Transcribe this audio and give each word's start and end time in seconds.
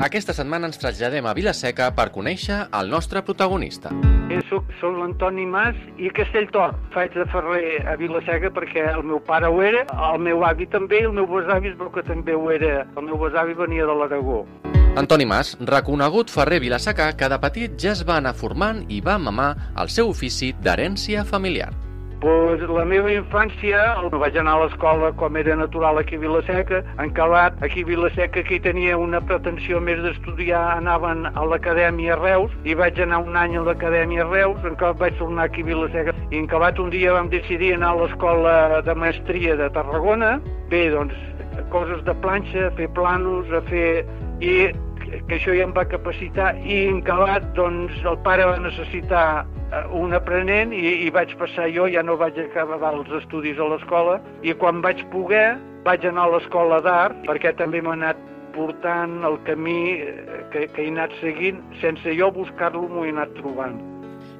Aquesta 0.00 0.32
setmana 0.32 0.64
ens 0.70 0.78
traslladem 0.80 1.26
a 1.28 1.34
Vilaseca 1.36 1.90
per 1.92 2.06
conèixer 2.14 2.56
el 2.78 2.88
nostre 2.88 3.20
protagonista. 3.20 3.90
Jo 4.30 4.38
soc, 4.48 4.70
soc 4.80 4.94
l'Antoni 4.96 5.44
Mas 5.44 5.76
i 6.00 6.08
Castelltor. 6.16 6.72
Faig 6.94 7.12
de 7.12 7.26
ferrer 7.28 7.82
a 7.84 7.98
Vilaseca 8.00 8.48
perquè 8.56 8.86
el 8.94 9.04
meu 9.10 9.20
pare 9.26 9.50
ho 9.52 9.60
era, 9.60 9.82
el 10.08 10.24
meu 10.24 10.40
avi 10.48 10.70
també, 10.72 11.02
i 11.02 11.10
el 11.10 11.12
meu 11.18 11.28
besavi 11.28 11.68
es 11.74 11.76
veu 11.76 11.92
que 11.92 12.06
també 12.08 12.32
ho 12.32 12.48
era. 12.54 12.86
El 12.96 13.10
meu 13.10 13.20
besavi 13.20 13.58
venia 13.60 13.84
de 13.84 13.98
l'Aragó. 14.00 14.40
Antoni 14.96 15.28
Mas, 15.28 15.52
reconegut 15.68 16.32
ferrer 16.32 16.62
vilasecà 16.64 17.12
que 17.12 17.28
de 17.28 17.40
petit 17.44 17.76
ja 17.76 17.92
es 17.92 18.00
va 18.08 18.16
anar 18.24 18.32
formant 18.32 18.80
i 18.88 19.04
va 19.04 19.20
mamar 19.20 19.52
el 19.84 19.92
seu 19.92 20.08
ofici 20.16 20.54
d'herència 20.64 21.28
familiar. 21.28 21.74
Pues 22.20 22.60
la 22.68 22.82
meva 22.84 23.08
infància, 23.14 23.78
vaig 24.20 24.34
anar 24.36 24.58
a 24.58 24.60
l'escola 24.66 25.08
com 25.16 25.38
era 25.40 25.54
natural 25.56 25.96
aquí 26.02 26.18
a 26.18 26.20
Vilaseca, 26.20 26.82
encalat 27.00 27.62
aquí 27.64 27.80
a 27.80 27.88
Vilaseca, 27.88 28.42
que 28.44 28.58
tenia 28.60 28.98
una 29.00 29.22
pretensió 29.24 29.80
més 29.80 30.02
d'estudiar, 30.04 30.60
anaven 30.74 31.30
a 31.30 31.46
l'acadèmia 31.48 32.18
Reus, 32.20 32.52
i 32.68 32.76
vaig 32.76 33.00
anar 33.00 33.22
un 33.24 33.40
any 33.40 33.56
a 33.56 33.64
l'acadèmia 33.64 34.28
Reus, 34.28 34.60
encara 34.68 34.98
vaig 35.00 35.16
tornar 35.16 35.48
aquí 35.48 35.64
a 35.64 35.70
Vilaseca, 35.70 36.14
i 36.28 36.42
encalat 36.42 36.82
un 36.84 36.92
dia 36.92 37.16
vam 37.16 37.32
decidir 37.32 37.72
anar 37.78 37.94
a 37.94 38.02
l'escola 38.02 38.54
de 38.84 38.98
maestria 39.00 39.56
de 39.56 39.70
Tarragona, 39.72 40.36
bé, 40.68 40.90
doncs, 40.92 41.16
coses 41.72 42.04
de 42.04 42.18
planxa, 42.20 42.68
fer 42.76 42.92
planos, 43.00 43.48
a 43.48 43.64
fer... 43.72 44.04
i 44.44 44.68
que- 45.26 45.36
això 45.38 45.54
ja 45.56 45.64
em 45.64 45.72
va 45.76 45.84
capacitar 45.88 46.54
i 46.64 46.86
encalat, 46.88 47.50
doncs, 47.54 47.92
el 48.04 48.18
pare 48.24 48.44
va 48.46 48.56
necessitar 48.58 49.46
eh, 49.72 49.84
un 49.92 50.14
aprenent 50.14 50.72
i, 50.72 51.06
i 51.06 51.10
vaig 51.10 51.36
passar 51.38 51.68
jo, 51.74 51.88
ja 51.90 52.02
no 52.02 52.16
vaig 52.20 52.38
acabar 52.38 52.94
els 52.94 53.10
estudis 53.22 53.58
a 53.58 53.68
l'escola 53.72 54.20
i 54.42 54.54
quan 54.54 54.80
vaig 54.82 55.02
poder 55.12 55.56
vaig 55.84 56.04
anar 56.06 56.26
a 56.28 56.34
l'escola 56.36 56.80
d'art 56.84 57.22
perquè 57.26 57.54
també 57.56 57.80
m'ha 57.82 57.92
anat 57.96 58.16
portant 58.54 59.22
el 59.24 59.38
camí 59.46 59.94
eh, 60.02 60.44
que, 60.52 60.66
que 60.74 60.82
he 60.84 60.90
anat 60.90 61.12
seguint 61.20 61.60
sense 61.80 62.16
jo 62.18 62.30
buscar-lo 62.34 62.82
m'ho 62.88 63.04
he 63.06 63.12
anat 63.14 63.30
trobant. 63.38 63.78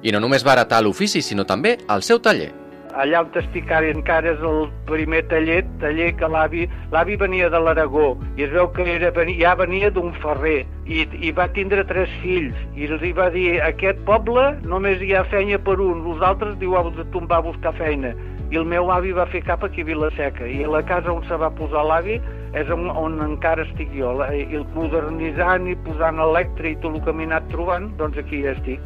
I 0.03 0.11
no 0.11 0.19
només 0.19 0.43
va 0.45 0.53
heretar 0.57 0.81
l'ofici, 0.83 1.21
sinó 1.21 1.45
també 1.45 1.77
el 1.89 2.01
seu 2.03 2.19
taller. 2.19 2.51
Allà 2.93 3.21
on 3.23 3.29
ara 3.71 3.87
encara 3.87 4.33
és 4.33 4.41
el 4.43 4.65
primer 4.89 5.21
taller, 5.31 5.61
taller 5.79 6.11
que 6.19 6.27
l'avi... 6.27 6.67
L'avi 6.91 7.15
venia 7.15 7.47
de 7.49 7.59
l'Aragó 7.59 8.17
i 8.35 8.43
es 8.43 8.51
veu 8.51 8.67
que 8.75 8.83
era, 8.83 9.11
ja 9.39 9.53
venia 9.55 9.89
d'un 9.89 10.11
ferrer 10.19 10.65
i, 10.85 11.05
i 11.21 11.31
va 11.31 11.47
tindre 11.55 11.85
tres 11.87 12.09
fills 12.21 12.57
i 12.75 12.89
els 12.91 13.05
va 13.15 13.29
dir 13.31 13.61
aquest 13.63 14.03
poble 14.05 14.43
només 14.67 15.01
hi 15.01 15.13
ha 15.15 15.23
feina 15.31 15.57
per 15.57 15.79
un, 15.79 16.03
els 16.11 16.21
altres 16.21 16.57
diu 16.59 16.75
heu 16.75 16.91
de 16.97 17.07
tombar 17.15 17.39
a 17.39 17.47
buscar 17.47 17.73
feina. 17.79 18.13
I 18.51 18.59
el 18.59 18.65
meu 18.67 18.91
avi 18.91 19.13
va 19.15 19.29
fer 19.31 19.39
cap 19.47 19.63
aquí 19.63 19.85
a 19.85 19.87
Vilaseca 19.87 20.47
i 20.47 20.65
la 20.67 20.83
casa 20.83 21.13
on 21.13 21.23
se 21.29 21.37
va 21.39 21.53
posar 21.55 21.85
l'avi 21.87 22.19
és 22.59 22.67
on, 22.75 22.89
on 22.91 23.21
encara 23.23 23.63
estic 23.63 23.93
jo 23.95 24.17
i 24.35 24.43
el 24.59 24.65
modernitzant 24.75 25.69
i 25.71 25.77
posant 25.87 26.19
elèctric 26.19 26.75
i 26.75 26.81
tot 26.83 26.97
el 26.97 27.05
que 27.05 27.15
m'he 27.15 27.29
anat 27.29 27.47
trobant 27.53 27.93
doncs 28.01 28.19
aquí 28.19 28.43
ja 28.43 28.57
estic 28.57 28.83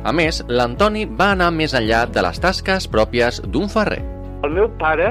A 0.00 0.12
més, 0.16 0.38
l'Antoni 0.48 1.02
va 1.04 1.34
anar 1.34 1.50
més 1.52 1.74
enllà 1.76 2.06
de 2.08 2.22
les 2.24 2.38
tasques 2.40 2.86
pròpies 2.88 3.42
d'un 3.52 3.68
ferrer. 3.68 3.98
El 4.46 4.54
meu 4.56 4.70
pare 4.80 5.10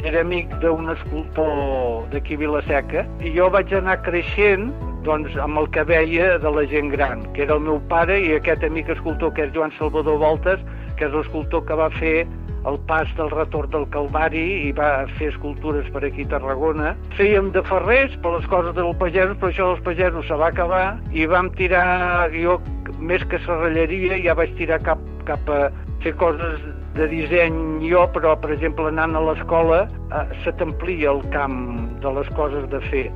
era 0.00 0.22
amic 0.24 0.54
d'un 0.62 0.88
escultor 0.94 2.06
d'aquí 2.14 2.38
Vilaseca 2.40 3.04
i 3.20 3.34
jo 3.34 3.50
vaig 3.52 3.74
anar 3.76 3.98
creixent 4.06 4.70
doncs, 5.04 5.36
amb 5.36 5.60
el 5.60 5.68
que 5.74 5.84
veia 5.84 6.38
de 6.40 6.54
la 6.56 6.64
gent 6.72 6.88
gran, 6.94 7.26
que 7.34 7.44
era 7.44 7.58
el 7.58 7.66
meu 7.68 7.82
pare 7.92 8.16
i 8.16 8.32
aquest 8.38 8.64
amic 8.64 8.88
escultor 8.96 9.34
que 9.36 9.44
és 9.44 9.52
Joan 9.52 9.76
Salvador 9.76 10.16
Voltes, 10.24 10.64
que 10.96 11.10
és 11.10 11.12
l'escultor 11.12 11.66
que 11.68 11.76
va 11.76 11.92
fer 12.00 12.24
el 12.68 12.80
pas 12.88 13.12
del 13.16 13.30
retorn 13.32 13.70
del 13.76 13.86
Calvari 13.92 14.42
i 14.68 14.72
va 14.76 15.06
fer 15.20 15.30
escultures 15.34 15.86
per 15.92 16.06
aquí 16.08 16.24
a 16.28 16.32
Tarragona. 16.32 16.96
Fèiem 17.20 17.52
de 17.52 17.62
ferrers 17.68 18.16
per 18.24 18.38
les 18.38 18.48
coses 18.52 18.76
dels 18.76 18.96
pagesos, 19.00 19.36
però 19.40 19.52
això 19.52 19.70
dels 19.74 19.84
pagesos 19.84 20.28
se 20.28 20.36
va 20.40 20.48
acabar 20.48 20.84
i 21.12 21.28
vam 21.28 21.52
tirar, 21.56 22.28
jo 22.32 22.56
més 23.00 23.24
que 23.30 23.40
serralleria 23.46 24.20
ja 24.24 24.36
vaig 24.38 24.52
tirar 24.58 24.80
cap, 24.84 25.00
cap 25.28 25.48
a 25.50 25.70
fer 26.04 26.12
coses 26.20 26.60
de 26.96 27.06
disseny 27.10 27.56
jo, 27.88 28.04
però 28.14 28.34
per 28.40 28.52
exemple 28.54 28.88
anant 28.90 29.16
a 29.16 29.24
l'escola 29.24 29.82
eh, 29.86 30.22
se 30.44 30.52
t'amplia 30.58 31.12
el 31.14 31.24
camp 31.34 31.58
de 32.04 32.14
les 32.18 32.30
coses 32.38 32.66
de 32.72 32.80
fer 32.88 33.08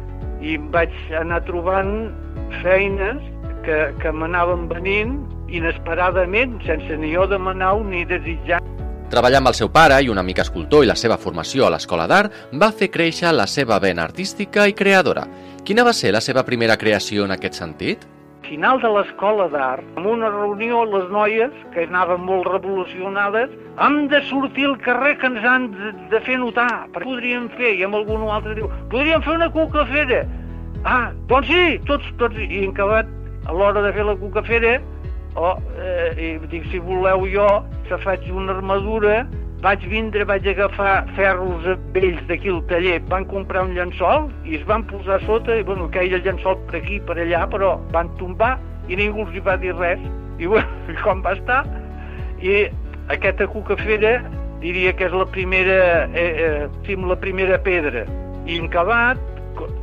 i 0.44 0.58
vaig 0.75 0.92
anar 1.20 1.41
trobant 1.48 1.94
feines 2.62 3.22
que, 3.64 3.78
que 4.03 4.12
m'anaven 4.12 4.69
venint 4.69 5.16
inesperadament, 5.54 6.58
sense 6.66 6.97
ni 7.00 7.14
jo 7.14 7.26
demanar-ho 7.31 7.84
ni 7.87 8.04
desitjar. 8.08 8.60
Treballar 9.12 9.41
amb 9.42 9.53
el 9.53 9.56
seu 9.56 9.69
pare 9.70 10.00
i 10.03 10.08
un 10.10 10.19
amic 10.19 10.41
escultor 10.42 10.84
i 10.84 10.88
la 10.91 10.97
seva 10.98 11.19
formació 11.20 11.66
a 11.66 11.72
l'escola 11.75 12.08
d'art 12.10 12.56
va 12.60 12.72
fer 12.75 12.91
créixer 12.91 13.32
la 13.34 13.47
seva 13.47 13.78
vena 13.81 14.03
artística 14.08 14.66
i 14.66 14.75
creadora. 14.76 15.26
Quina 15.64 15.84
va 15.87 15.92
ser 15.97 16.12
la 16.12 16.22
seva 16.25 16.42
primera 16.44 16.76
creació 16.81 17.28
en 17.28 17.37
aquest 17.37 17.60
sentit? 17.60 18.08
Final 18.49 18.81
de 18.82 18.91
l'escola 18.93 19.49
d'art, 19.53 19.84
en 19.99 20.06
una 20.09 20.31
reunió, 20.32 20.84
les 20.88 21.10
noies, 21.12 21.53
que 21.75 21.87
anaven 21.88 22.25
molt 22.27 22.49
revolucionades, 22.50 23.53
hem 23.84 23.99
de 24.12 24.21
sortir 24.31 24.66
al 24.69 24.78
carrer 24.84 25.16
que 25.21 25.31
ens 25.31 25.44
han 25.44 25.69
de, 25.75 25.93
de 26.12 26.21
fer 26.27 26.38
notar. 26.43 26.87
Perquè 26.94 27.09
podríem 27.10 27.50
fer, 27.59 27.75
i 27.78 27.84
amb 27.87 27.99
algun 28.00 28.27
altre 28.31 28.56
diu, 28.59 28.71
podríem 28.93 29.25
fer 29.27 29.37
una 29.38 29.50
cucafera. 29.55 30.25
Ah, 30.84 31.12
doncs 31.31 31.49
sí, 31.49 31.78
tots, 31.88 32.10
tots, 32.21 32.41
i 32.41 32.65
en 32.65 32.75
acabat, 32.75 33.09
a 33.49 33.56
l'hora 33.56 33.84
de 33.84 33.93
fer 33.97 34.05
la 34.06 34.16
cucafera, 34.21 34.76
oh, 35.41 35.56
eh, 35.81 36.11
i 36.16 36.28
dic, 36.50 36.69
si 36.72 36.82
voleu 36.82 37.26
jo, 37.32 37.49
se 37.88 37.99
faig 38.05 38.28
una 38.32 38.59
armadura, 38.59 39.25
vaig 39.64 39.84
vindre, 39.88 40.26
vaig 40.28 40.44
agafar 40.50 41.06
ferros 41.16 41.64
vells 41.94 42.20
d'aquí 42.28 42.50
al 42.52 42.60
taller, 42.69 42.98
van 43.08 43.25
comprar 43.30 43.62
un 43.64 43.72
llençol 43.76 44.28
i 44.44 44.58
es 44.58 44.64
van 44.69 44.84
posar 44.91 45.22
sota, 45.25 45.56
i 45.56 45.64
bueno, 45.64 45.88
caia 45.94 46.19
el 46.19 46.25
llençol 46.26 46.58
per 46.69 46.82
aquí, 46.82 47.00
per 47.08 47.16
allà, 47.16 47.47
però 47.48 47.75
van 47.94 48.10
tombar 48.20 48.58
i 48.92 48.98
ningú 49.00 49.25
els 49.25 49.32
hi 49.32 49.44
va 49.44 49.56
dir 49.60 49.72
res. 49.78 50.02
I 50.36 50.50
bueno, 50.50 50.69
com 51.06 51.25
va 51.25 51.32
estar? 51.38 51.62
I 52.44 52.66
aquesta 53.14 53.48
cucafera 53.48 54.19
diria 54.60 54.92
que 54.97 55.08
és 55.08 55.16
la 55.16 55.26
primera, 55.32 55.78
eh, 56.12 56.28
eh, 56.44 56.69
sí, 56.84 56.96
la 57.00 57.16
primera 57.20 57.56
pedra. 57.64 58.04
I 58.44 58.60
en 58.60 58.69
acabat, 58.69 59.20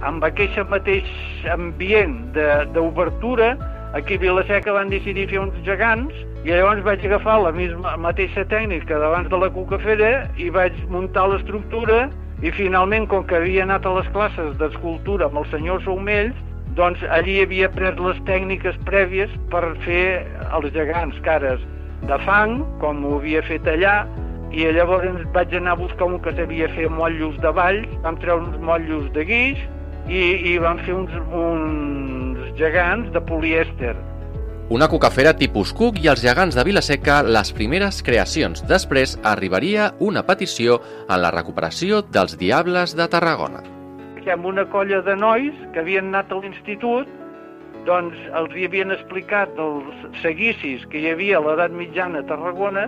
amb 0.05 0.25
aquest 0.27 0.61
mateix 0.69 1.09
ambient 1.49 2.35
d'obertura, 2.75 3.55
aquí 3.97 4.19
a 4.19 4.21
Vilaseca 4.21 4.77
van 4.77 4.93
decidir 4.93 5.25
fer 5.31 5.41
uns 5.41 5.57
gegants 5.65 6.13
i 6.41 6.49
llavors 6.49 6.81
vaig 6.81 7.03
agafar 7.05 7.35
la 7.43 7.51
misma, 7.53 7.91
mateixa 8.01 8.41
tècnica 8.49 8.97
d'abans 8.97 9.27
de 9.29 9.37
la 9.37 9.49
cucafera 9.53 10.07
i 10.41 10.47
vaig 10.49 10.73
muntar 10.89 11.27
l'estructura 11.29 12.07
i 12.41 12.49
finalment, 12.57 13.05
com 13.11 13.27
que 13.29 13.37
havia 13.37 13.61
anat 13.67 13.85
a 13.85 13.91
les 13.99 14.09
classes 14.15 14.55
d'escultura 14.57 15.27
amb 15.27 15.37
el 15.43 15.45
senyor 15.51 15.83
Saumells, 15.85 16.33
doncs 16.73 17.03
allí 17.13 17.37
havia 17.43 17.69
pres 17.69 17.99
les 18.01 18.17
tècniques 18.25 18.79
prèvies 18.89 19.29
per 19.53 19.61
fer 19.85 20.25
els 20.49 20.73
gegants, 20.73 21.21
cares 21.27 21.61
de 22.09 22.17
fang, 22.25 22.63
com 22.81 23.05
ho 23.05 23.19
havia 23.19 23.45
fet 23.45 23.69
allà, 23.69 23.99
i 24.51 24.65
llavors 24.73 25.21
vaig 25.35 25.53
anar 25.55 25.77
a 25.77 25.81
buscar 25.83 26.09
un 26.09 26.17
que 26.25 26.33
sabia 26.35 26.71
fer 26.73 26.89
motllos 26.89 27.37
de 27.45 27.53
valls, 27.55 27.85
vam 28.01 28.17
treure 28.23 28.49
uns 28.49 28.57
motllos 28.65 29.11
de 29.13 29.29
guix 29.29 29.61
i, 30.09 30.23
i 30.55 30.57
vam 30.63 30.81
fer 30.87 30.97
uns, 30.97 31.13
uns 31.29 32.49
gegants 32.57 33.13
de 33.13 33.21
polièster. 33.29 33.93
Una 34.71 34.87
cucafera 34.87 35.33
tipus 35.35 35.73
Cook 35.75 35.97
i 35.99 36.07
els 36.07 36.21
gegants 36.23 36.55
de 36.55 36.63
Vilaseca 36.63 37.17
les 37.27 37.49
primeres 37.51 37.97
creacions. 38.07 38.61
Després 38.69 39.17
arribaria 39.27 39.89
una 39.99 40.21
petició 40.23 40.77
en 41.01 41.19
la 41.19 41.31
recuperació 41.35 41.99
dels 42.17 42.37
Diables 42.39 42.93
de 42.95 43.07
Tarragona. 43.11 43.65
amb 44.31 44.47
una 44.47 44.63
colla 44.71 45.01
de 45.01 45.15
nois 45.17 45.51
que 45.73 45.81
havien 45.81 46.07
anat 46.13 46.31
a 46.31 46.39
l'institut 46.39 47.11
doncs 47.89 48.15
els 48.39 48.55
hi 48.55 48.63
havien 48.69 48.95
explicat 48.95 49.51
dels 49.59 50.07
seguicis 50.21 50.87
que 50.87 51.03
hi 51.03 51.11
havia 51.11 51.41
a 51.41 51.43
l'edat 51.49 51.75
mitjana 51.75 52.23
a 52.23 52.29
Tarragona 52.31 52.87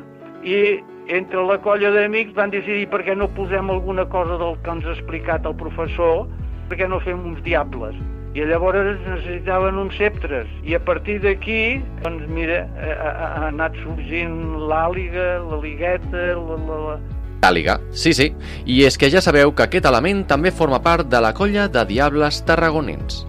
i 0.56 0.80
entre 1.20 1.44
la 1.52 1.60
colla 1.68 1.92
d'amics 1.92 2.32
van 2.40 2.56
decidir 2.56 2.88
per 2.96 3.04
què 3.04 3.18
no 3.18 3.28
posem 3.36 3.76
alguna 3.76 4.08
cosa 4.08 4.40
del 4.40 4.56
que 4.64 4.72
ens 4.72 4.88
ha 4.88 4.96
explicat 4.96 5.52
el 5.52 5.60
professor, 5.60 6.30
per 6.70 6.80
què 6.80 6.88
no 6.88 7.04
fem 7.04 7.28
uns 7.28 7.44
diables. 7.44 8.00
I 8.34 8.46
llavors 8.50 8.98
necessitaven 9.06 9.76
uns 9.78 9.94
ceptres. 9.98 10.48
I 10.66 10.74
a 10.74 10.80
partir 10.82 11.20
d'aquí, 11.22 11.84
doncs 12.02 12.26
mira, 12.34 12.64
ha, 12.82 13.12
ha- 13.12 13.48
anat 13.52 13.76
sorgint 13.84 14.56
l'àliga, 14.70 15.38
la 15.44 15.60
ligueta, 15.62 16.24
la, 16.40 16.58
la, 16.58 16.80
la, 16.88 16.96
Àliga, 17.44 17.76
sí, 17.92 18.14
sí. 18.16 18.30
I 18.66 18.86
és 18.88 18.96
que 18.98 19.10
ja 19.12 19.20
sabeu 19.22 19.52
que 19.52 19.66
aquest 19.68 19.86
element 19.86 20.24
també 20.30 20.50
forma 20.56 20.80
part 20.82 21.10
de 21.12 21.20
la 21.22 21.34
colla 21.36 21.68
de 21.68 21.84
Diables 21.90 22.40
tarragonins. 22.48 23.26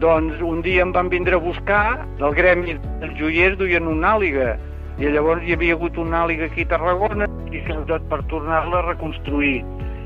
Doncs 0.00 0.40
un 0.42 0.62
dia 0.64 0.82
em 0.82 0.90
van 0.90 1.10
vindre 1.12 1.36
a 1.36 1.42
buscar 1.42 2.06
del 2.18 2.32
gremi 2.34 2.78
dels 3.02 3.12
joiers 3.20 3.58
duien 3.60 3.86
una 3.86 4.16
àliga 4.16 4.56
i 4.98 5.06
llavors 5.12 5.44
hi 5.46 5.52
havia 5.54 5.76
hagut 5.76 6.00
una 6.00 6.24
àliga 6.24 6.48
aquí 6.48 6.64
a 6.64 6.70
Tarragona 6.72 7.28
i 7.52 7.60
sobretot 7.68 8.08
per 8.10 8.22
tornar-la 8.32 8.80
a 8.80 8.86
reconstruir. 8.88 9.60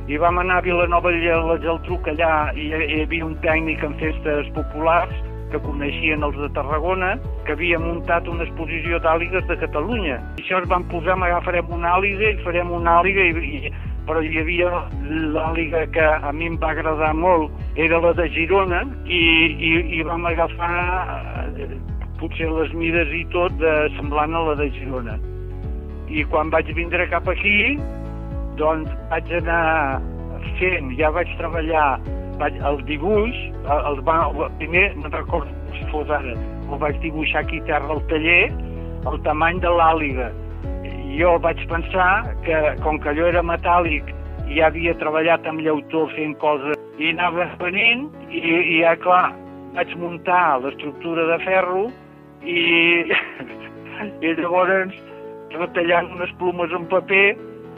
I 0.07 0.19
vam 0.23 0.39
anar 0.39 0.61
a 0.61 0.63
Vilanova 0.63 1.11
i 1.11 1.25
la 1.27 1.57
Geltrú, 1.63 1.99
que 2.05 2.13
allà 2.15 2.53
hi, 2.55 2.69
hi 2.71 3.01
havia 3.03 3.27
un 3.27 3.35
tècnic 3.43 3.83
en 3.83 3.97
festes 3.99 4.53
populars 4.55 5.17
que 5.51 5.59
coneixien 5.65 6.23
els 6.27 6.37
de 6.39 6.49
Tarragona, 6.55 7.17
que 7.47 7.55
havia 7.57 7.79
muntat 7.83 8.29
una 8.31 8.47
exposició 8.47 9.01
d'àligues 9.03 9.47
de 9.51 9.57
Catalunya. 9.59 10.21
I 10.39 10.45
això 10.45 10.63
es 10.63 10.71
van 10.71 10.87
posar, 10.93 11.19
agafarem 11.19 11.75
una 11.75 11.97
àliga 11.99 12.31
i 12.31 12.39
farem 12.45 12.71
una 12.75 13.01
àliga, 13.01 13.27
i, 13.27 13.59
i, 13.59 13.75
però 14.07 14.23
hi 14.23 14.39
havia 14.39 14.71
l'àliga 15.35 15.83
que 15.95 16.07
a 16.07 16.33
mi 16.33 16.53
em 16.53 16.59
va 16.63 16.71
agradar 16.75 17.13
molt, 17.19 17.51
era 17.75 17.99
la 18.03 18.15
de 18.15 18.29
Girona 18.35 18.85
i, 19.07 19.21
i, 19.71 19.73
i 19.99 20.03
vam 20.07 20.27
agafar 20.31 20.73
eh, 21.59 21.71
potser 22.21 22.51
les 22.53 22.73
mides 22.79 23.11
i 23.11 23.25
tot 23.35 23.55
de, 23.63 23.75
semblant 23.99 24.35
a 24.35 24.45
la 24.51 24.59
de 24.63 24.71
Girona. 24.79 25.19
I 26.07 26.23
quan 26.31 26.53
vaig 26.55 26.71
vindre 26.79 27.09
cap 27.11 27.27
aquí, 27.29 27.75
doncs 28.61 28.93
vaig 29.11 29.33
anar 29.41 30.01
fent, 30.61 30.93
ja 30.99 31.11
vaig 31.15 31.31
treballar 31.41 31.89
vaig, 32.41 32.57
el 32.69 32.83
dibuix, 32.89 33.37
el, 33.65 33.85
el, 33.93 34.03
primer, 34.61 34.89
no 35.01 35.11
recordo 35.13 35.53
si 35.77 35.85
fos 35.93 36.11
ara, 36.13 36.35
el 36.67 36.81
vaig 36.83 36.99
dibuixar 37.05 37.45
aquí 37.45 37.61
terra 37.69 37.89
al 37.95 38.03
taller, 38.11 38.51
el 39.07 39.23
tamany 39.27 39.61
de 39.65 39.73
l'àliga. 39.73 40.31
Jo 41.17 41.37
vaig 41.41 41.61
pensar 41.71 42.27
que, 42.45 42.59
com 42.85 43.01
que 43.01 43.13
allò 43.13 43.31
era 43.31 43.45
metàl·lic, 43.47 44.13
ja 44.51 44.69
havia 44.69 44.95
treballat 45.01 45.47
amb 45.49 45.63
llautó 45.65 46.07
fent 46.15 46.37
coses 46.43 46.77
i 47.01 47.11
anava 47.13 47.49
venint 47.61 48.07
i, 48.31 48.41
i 48.41 48.81
ja, 48.83 48.95
clar, 49.03 49.33
vaig 49.77 49.93
muntar 50.01 50.61
l'estructura 50.63 51.27
de 51.33 51.39
ferro 51.45 51.87
i, 52.45 52.61
i 54.27 54.35
llavors 54.39 54.95
retallant 55.57 56.13
unes 56.17 56.33
plomes 56.41 56.73
en 56.77 56.87
paper 56.93 57.27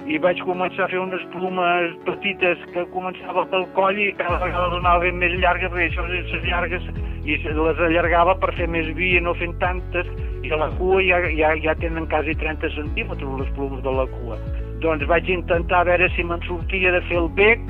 i 0.07 0.19
vaig 0.23 0.41
començar 0.47 0.87
a 0.87 0.91
fer 0.93 1.01
unes 1.01 1.25
plomes 1.35 1.95
petites 2.07 2.63
que 2.73 2.85
començava 2.95 3.45
pel 3.51 3.67
coll 3.77 3.99
i 4.01 4.13
cada 4.21 4.39
vegada 4.45 4.71
donaven 4.77 5.19
més 5.21 5.35
llargues 5.43 5.73
perquè 5.73 5.89
això 5.91 6.07
les 6.09 6.45
llargues 6.47 6.87
i 7.29 7.37
les 7.45 7.81
allargava 7.85 8.37
per 8.41 8.55
fer 8.57 8.69
més 8.73 8.89
vi 8.97 9.17
i 9.19 9.21
no 9.21 9.35
fent 9.37 9.57
tantes. 9.61 10.07
I 10.47 10.53
a 10.55 10.61
la 10.61 10.71
cua 10.79 11.03
ja, 11.05 11.19
ja, 11.37 11.51
ja 11.61 11.75
tenen 11.81 12.07
quasi 12.09 12.35
30 12.41 12.71
centímetres 12.77 13.41
les 13.41 13.51
plomes 13.57 13.83
de 13.85 13.93
la 13.93 14.07
cua. 14.15 14.39
Doncs 14.81 15.05
vaig 15.11 15.29
intentar 15.35 15.85
veure 15.89 16.09
si 16.15 16.25
me'n 16.25 16.41
sortia 16.47 16.95
de 16.95 17.03
fer 17.11 17.19
el 17.21 17.29
bec. 17.37 17.67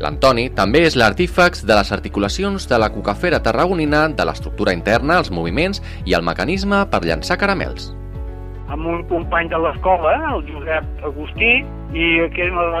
L'Antoni 0.00 0.48
també 0.54 0.84
és 0.88 0.96
l'artífex 0.98 1.66
de 1.68 1.76
les 1.76 1.92
articulacions 1.94 2.68
de 2.70 2.78
la 2.80 2.90
cucafera 2.94 3.42
tarragonina, 3.42 4.06
de 4.08 4.26
l'estructura 4.26 4.74
interna, 4.74 5.20
els 5.22 5.30
moviments 5.30 5.82
i 6.06 6.16
el 6.16 6.24
mecanisme 6.26 6.82
per 6.90 7.04
llançar 7.04 7.38
caramels. 7.38 7.92
Amb 8.74 8.88
un 8.90 9.04
company 9.06 9.50
de 9.52 9.58
l'escola, 9.62 10.14
el 10.32 10.40
Josep 10.48 11.04
Agustí, 11.06 11.50
i 11.94 12.06
aquell 12.24 12.50
me 12.56 12.64
va 12.72 12.80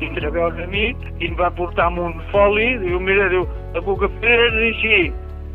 vindre 0.00 0.30
a 0.30 0.32
veure 0.32 0.64
a 0.64 0.70
mi 0.72 0.86
i 0.88 1.28
em 1.28 1.34
va 1.36 1.50
portar 1.58 1.90
amb 1.90 2.00
un 2.00 2.14
foli, 2.30 2.70
diu, 2.80 2.96
mira, 3.00 3.28
diu, 3.32 3.44
la 3.74 3.82
cucafera 3.84 4.48
és 4.48 4.56
així. 4.70 5.02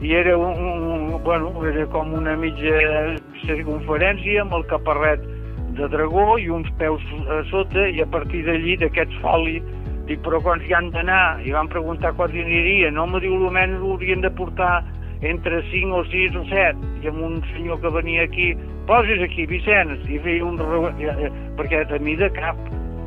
I 0.06 0.14
era, 0.16 0.38
un, 0.38 0.62
un, 0.62 1.18
bueno, 1.26 1.50
era 1.68 1.88
com 1.92 2.14
una 2.16 2.38
mitja 2.40 2.78
circunferència 3.48 4.46
amb 4.46 4.54
el 4.60 4.68
caparret 4.70 5.26
de 5.80 5.90
dragó 5.92 6.38
i 6.38 6.48
uns 6.54 6.70
peus 6.80 7.04
a 7.34 7.42
sota 7.50 7.90
i 7.90 8.00
a 8.06 8.08
partir 8.14 8.46
d'allí, 8.46 8.78
d'aquests 8.84 9.20
folis, 9.26 9.66
Dic, 10.10 10.24
però 10.26 10.40
quants 10.42 10.64
hi 10.66 10.74
han 10.74 10.88
d'anar? 10.90 11.38
I 11.46 11.52
van 11.54 11.68
preguntar 11.70 12.16
quants 12.18 12.34
hi 12.34 12.42
aniria. 12.42 12.88
No, 12.90 13.04
me 13.06 13.20
diu, 13.22 13.36
almenys 13.38 13.84
haurien 13.86 14.24
de 14.24 14.32
portar 14.34 14.80
entre 15.22 15.62
5 15.70 15.96
o 15.96 16.04
6 16.06 16.36
o 16.36 16.44
7. 16.50 16.90
I 17.04 17.12
amb 17.12 17.24
un 17.24 17.40
senyor 17.54 17.80
que 17.82 17.92
venia 17.96 18.24
aquí, 18.24 18.54
posis 18.88 19.22
aquí, 19.24 19.46
Vicenç, 19.50 20.06
i 20.10 20.20
feia 20.24 20.46
un... 20.46 20.60
perquè 21.60 21.86
de 21.92 22.00
mi 22.04 22.16
de 22.20 22.30
cap 22.36 22.60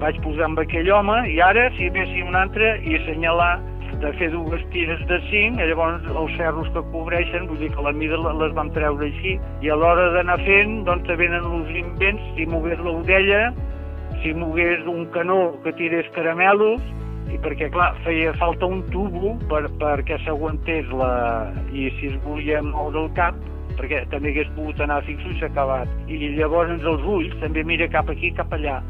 vaig 0.02 0.18
posar 0.24 0.48
amb 0.48 0.58
aquell 0.58 0.90
home 0.90 1.20
i 1.30 1.38
ara, 1.40 1.68
si 1.76 1.88
véssim 1.94 2.26
un 2.32 2.38
altre, 2.38 2.74
i 2.82 2.96
assenyalar 2.98 3.54
de 4.02 4.10
fer 4.18 4.30
dues 4.32 4.62
tires 4.72 5.02
de 5.06 5.18
5, 5.28 5.60
i 5.62 5.68
llavors 5.68 6.06
els 6.10 6.38
ferros 6.38 6.70
que 6.74 6.82
cobreixen, 6.90 7.46
vull 7.46 7.60
dir 7.60 7.70
que 7.74 7.84
la 7.86 7.92
mida 7.94 8.18
les 8.18 8.54
vam 8.56 8.72
treure 8.74 9.06
així, 9.06 9.36
i 9.62 9.70
a 9.70 9.76
l'hora 9.78 10.08
d'anar 10.16 10.40
fent, 10.42 10.80
doncs 10.88 11.06
te 11.06 11.18
venen 11.20 11.46
els 11.46 11.70
invents, 11.84 12.24
si 12.34 12.48
mogués 12.50 12.82
l'orella, 12.82 13.44
si 14.24 14.34
mogués 14.38 14.82
un 14.90 15.06
canó 15.14 15.52
que 15.62 15.74
tirés 15.78 16.08
caramelos, 16.16 16.82
i 17.32 17.40
perquè, 17.40 17.70
clar, 17.72 17.92
feia 18.04 18.34
falta 18.40 18.68
un 18.68 18.82
tubo 18.92 19.34
per, 19.50 19.64
perquè 19.80 20.20
s'aguantés 20.24 20.90
la... 20.92 21.12
i 21.72 21.88
si 21.98 22.12
es 22.12 22.18
volia 22.26 22.62
moure 22.66 23.06
el 23.06 23.12
cap, 23.16 23.38
perquè 23.78 24.04
també 24.12 24.32
hagués 24.32 24.50
pogut 24.56 24.80
anar 24.84 25.02
fixo 25.08 25.30
i 25.32 25.38
s'ha 25.40 25.48
acabat. 25.48 25.88
I 26.12 26.34
llavors 26.36 26.74
els 26.76 27.06
ulls 27.08 27.38
també 27.40 27.64
mira 27.64 27.88
cap 27.92 28.10
aquí, 28.12 28.32
cap 28.36 28.52
allà. 28.52 28.80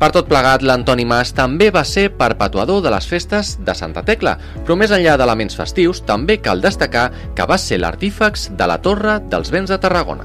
Per 0.00 0.08
tot 0.14 0.30
plegat, 0.30 0.62
l'Antoni 0.64 1.04
Mas 1.04 1.34
també 1.36 1.66
va 1.68 1.82
ser 1.84 2.06
perpetuador 2.16 2.80
de 2.80 2.88
les 2.94 3.04
festes 3.04 3.50
de 3.66 3.74
Santa 3.76 4.00
Tecla, 4.00 4.38
però 4.64 4.72
més 4.80 4.94
enllà 4.96 5.18
d'elements 5.20 5.58
festius, 5.58 6.00
també 6.08 6.38
cal 6.40 6.64
destacar 6.64 7.10
que 7.36 7.44
va 7.44 7.58
ser 7.60 7.82
l'artífex 7.82 8.48
de 8.56 8.68
la 8.70 8.78
Torre 8.80 9.18
dels 9.28 9.52
Vents 9.52 9.68
de 9.68 9.76
Tarragona. 9.82 10.24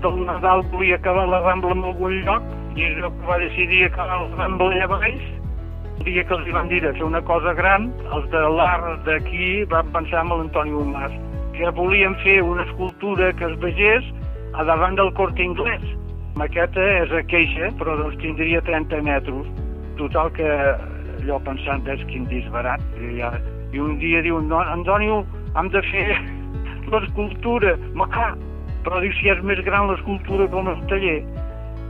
Del 0.00 0.22
Nadal 0.28 0.62
volia 0.70 0.94
acabar 1.00 1.26
la 1.26 1.42
Rambla 1.42 1.74
en 1.74 1.82
algun 1.90 2.14
lloc 2.22 2.46
i 2.78 2.86
és 2.86 3.02
el 3.02 3.10
que 3.10 3.26
va 3.26 3.42
decidir 3.42 3.82
acabar 3.88 4.22
el 4.22 4.30
Rambla 4.38 4.70
allà 4.76 4.90
baix. 4.94 5.39
El 6.00 6.06
dia 6.06 6.22
que 6.24 6.32
els 6.32 6.46
van 6.56 6.70
dir 6.70 6.78
de 6.80 6.94
fer 6.96 7.02
una 7.04 7.20
cosa 7.28 7.52
gran, 7.52 7.90
els 8.16 8.24
de 8.32 8.40
l'art 8.56 9.02
d'aquí 9.04 9.66
van 9.68 9.90
pensar 9.92 10.22
en 10.24 10.30
l'Antoni 10.32 10.72
Mas, 10.88 11.12
que 11.52 11.68
volien 11.76 12.14
fer 12.22 12.38
una 12.40 12.64
escultura 12.64 13.28
que 13.36 13.44
es 13.44 13.58
vegés 13.60 14.06
a 14.56 14.64
davant 14.64 14.96
del 14.96 15.12
cort 15.18 15.36
inglès. 15.44 15.84
Maqueta 16.40 16.86
és 17.02 17.12
a 17.12 17.20
queixa, 17.28 17.68
però 17.76 17.98
doncs 18.00 18.16
tindria 18.22 18.62
30 18.64 19.02
metres. 19.04 19.52
Total 20.00 20.32
que 20.38 20.48
allò 21.18 21.36
pensant 21.44 21.84
és 21.92 22.00
quin 22.08 22.24
disbarat. 22.32 22.80
I, 22.96 23.18
ja, 23.20 23.34
I 23.76 23.84
un 23.84 23.98
dia 24.00 24.24
diu, 24.24 24.40
no, 24.40 24.64
Antonio, 24.72 25.20
hem 25.52 25.68
de 25.68 25.84
fer 25.90 26.06
l'escultura. 26.88 27.76
Ma 27.92 28.08
clar, 28.08 28.32
però 28.88 29.04
diu, 29.04 29.12
si 29.20 29.28
és 29.28 29.44
més 29.44 29.60
gran 29.68 29.92
l'escultura 29.92 30.48
com 30.48 30.72
el 30.72 30.80
taller. 30.88 31.20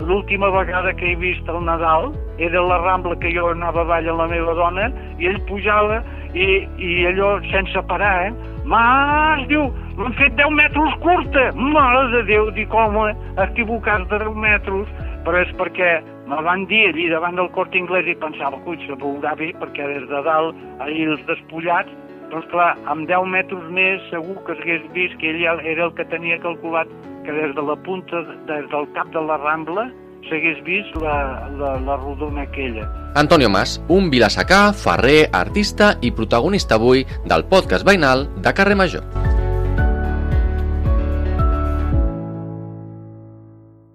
L'última 0.00 0.48
vegada 0.50 0.94
que 0.94 1.12
he 1.12 1.16
vist 1.16 1.48
el 1.48 1.64
Nadal 1.64 2.14
era 2.38 2.62
la 2.64 2.78
Rambla 2.80 3.16
que 3.20 3.32
jo 3.34 3.50
anava 3.52 3.82
avall 3.84 4.08
amb 4.08 4.22
la 4.22 4.28
meva 4.30 4.54
dona 4.56 4.86
i 5.20 5.28
ell 5.28 5.40
pujava 5.48 6.00
i, 6.32 6.46
i 6.78 7.04
allò 7.10 7.34
sense 7.50 7.82
parar, 7.90 8.30
eh? 8.30 8.32
Mas, 8.70 9.42
diu, 9.50 9.66
m'han 9.98 10.14
fet 10.18 10.36
10 10.38 10.54
metres 10.56 10.96
curta. 11.04 11.50
Mare 11.56 12.06
de 12.14 12.22
Déu, 12.28 12.50
dic, 12.56 12.72
home, 12.72 13.10
equivocat 13.44 14.06
de 14.12 14.20
10 14.24 14.40
metres. 14.44 14.92
Però 15.26 15.40
és 15.40 15.50
perquè 15.58 15.98
me 16.30 16.38
van 16.46 16.64
dir 16.70 16.86
allí 16.88 17.08
davant 17.10 17.36
del 17.36 17.50
cort 17.56 17.74
inglès 17.76 18.06
i 18.08 18.16
pensava, 18.20 18.60
cuit, 18.64 18.80
se 18.86 18.96
veurà 19.00 19.34
bé, 19.36 19.50
perquè 19.60 19.88
des 19.90 20.06
de 20.08 20.22
dalt, 20.24 20.56
allí 20.80 21.04
els 21.10 21.24
despullats, 21.28 21.92
doncs 22.30 22.46
clar, 22.52 22.74
amb 22.90 23.08
10 23.10 23.26
metres 23.30 23.70
més 23.74 24.04
segur 24.10 24.36
que 24.46 24.56
s'hagués 24.58 24.86
vist 24.96 25.16
que 25.20 25.32
ell 25.32 25.42
era 25.44 25.88
el 25.88 25.94
que 25.98 26.06
tenia 26.12 26.38
calculat 26.42 26.90
que 27.24 27.34
des 27.36 27.54
de 27.56 27.64
la 27.66 27.76
punta, 27.86 28.22
des 28.48 28.68
del 28.70 28.88
cap 28.96 29.10
de 29.14 29.24
la 29.26 29.38
Rambla, 29.42 29.88
s'hagués 30.28 30.62
vist 30.66 30.94
la, 31.02 31.16
la, 31.58 31.74
la 31.86 31.98
rodona 32.00 32.46
aquella. 32.46 32.86
Antonio 33.20 33.50
Mas, 33.50 33.80
un 33.88 34.10
vilassacà, 34.12 34.70
ferrer, 34.76 35.24
artista 35.32 35.96
i 36.00 36.14
protagonista 36.14 36.78
avui 36.78 37.04
del 37.26 37.46
podcast 37.50 37.86
veïnal 37.86 38.28
de 38.38 38.54
Carrer 38.54 38.78
Major. 38.78 39.29